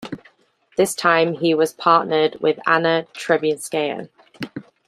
[0.77, 4.09] This time he was partnered with Anna Trebunskaya.